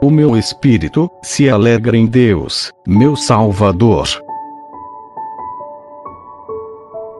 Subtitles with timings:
[0.00, 4.06] O meu espírito se alegra em Deus, meu Salvador.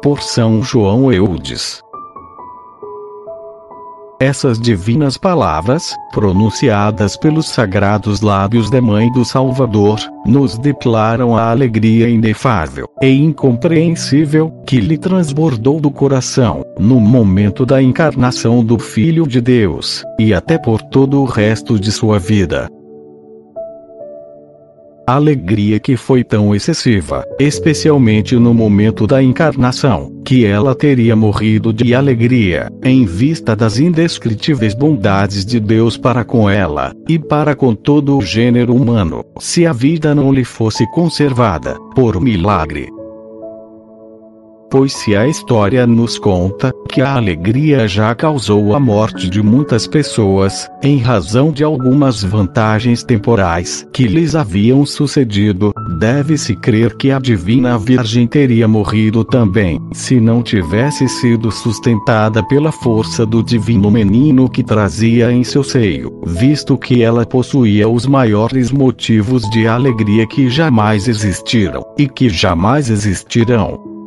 [0.01, 1.83] Por São João Eudes.
[4.21, 12.09] Essas divinas palavras, pronunciadas pelos sagrados lábios da Mãe do Salvador, nos declaram a alegria
[12.09, 19.41] inefável e incompreensível que lhe transbordou do coração, no momento da encarnação do Filho de
[19.41, 22.69] Deus, e até por todo o resto de sua vida
[25.15, 31.95] alegria que foi tão excessiva, especialmente no momento da encarnação, que ela teria morrido de
[31.95, 38.19] alegria, em vista das indescritíveis bondades de Deus para com ela, e para com todo
[38.19, 42.98] o gênero humano, se a vida não lhe fosse conservada, por milagre.
[44.71, 49.87] Pois se a história nos conta que a alegria já causou a morte de muitas
[49.87, 57.19] pessoas, em razão de algumas vantagens temporais que lhes haviam sucedido, deve-se crer que a
[57.19, 64.51] Divina Virgem teria morrido também, se não tivesse sido sustentada pela força do divino menino
[64.51, 70.51] que trazia em seu seio, visto que ela possuía os maiores motivos de alegria que
[70.51, 73.98] jamais existiram, e que jamais existirão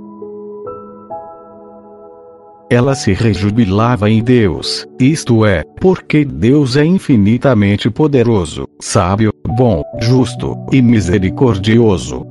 [2.72, 10.56] ela se rejubilava em Deus, isto é, porque Deus é infinitamente poderoso, sábio, bom, justo
[10.72, 12.26] e misericordioso.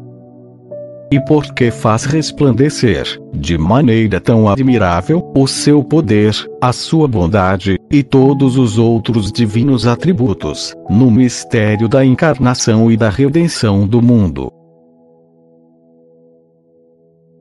[1.12, 8.02] E porque faz resplandecer, de maneira tão admirável, o seu poder, a sua bondade, e
[8.02, 14.50] todos os outros divinos atributos, no mistério da encarnação e da redenção do mundo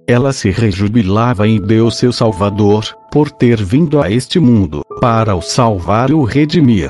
[0.10, 5.42] ela se rejubilava em Deus seu Salvador, por ter vindo a este mundo, para o
[5.42, 6.90] salvar e o redimir.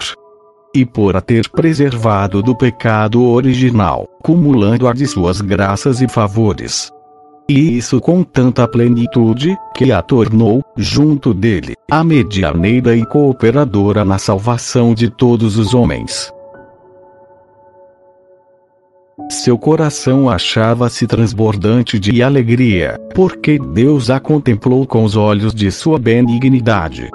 [0.73, 6.89] E por a ter preservado do pecado original, cumulando-a de suas graças e favores.
[7.49, 14.17] E isso com tanta plenitude, que a tornou, junto dele, a medianeira e cooperadora na
[14.17, 16.31] salvação de todos os homens.
[19.29, 25.99] Seu coração achava-se transbordante de alegria, porque Deus a contemplou com os olhos de sua
[25.99, 27.07] benignidade.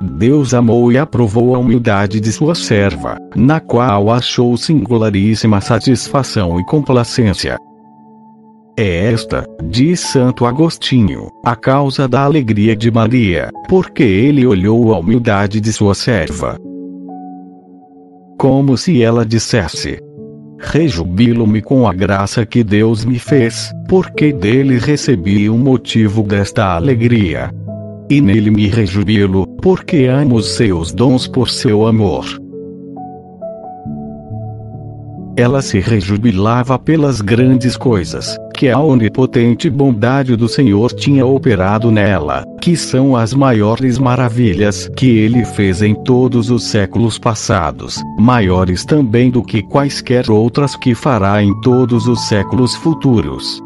[0.00, 6.64] Deus amou e aprovou a humildade de sua serva, na qual achou singularíssima satisfação e
[6.64, 7.58] complacência.
[8.78, 14.98] É esta, diz Santo Agostinho, a causa da alegria de Maria, porque ele olhou a
[14.98, 16.56] humildade de sua serva.
[18.38, 19.98] Como se ela dissesse:
[20.62, 27.50] Rejubilo-me com a graça que Deus me fez, porque dele recebi o motivo desta alegria.
[28.10, 32.26] E nele me rejubilo, porque amo os seus dons por seu amor.
[35.36, 42.44] Ela se rejubilava pelas grandes coisas, que a onipotente bondade do Senhor tinha operado nela,
[42.60, 49.30] que são as maiores maravilhas que ele fez em todos os séculos passados, maiores também
[49.30, 53.62] do que quaisquer outras que fará em todos os séculos futuros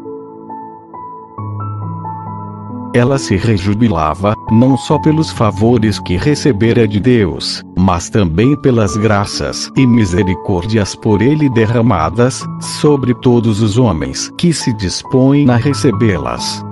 [2.95, 9.69] ela se rejubilava, não só pelos favores que recebera de Deus, mas também pelas graças
[9.75, 12.41] e misericórdias por ele derramadas,
[12.79, 16.63] sobre todos os homens que se dispõem a recebê-las.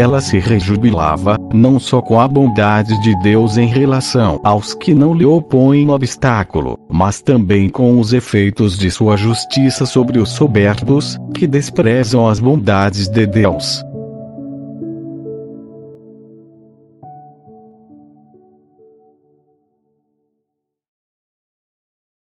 [0.00, 5.12] Ela se rejubilava, não só com a bondade de Deus em relação aos que não
[5.12, 11.46] lhe opõem obstáculo, mas também com os efeitos de sua justiça sobre os soberbos, que
[11.46, 13.84] desprezam as bondades de Deus.